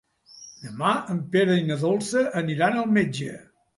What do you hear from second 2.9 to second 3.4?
metge.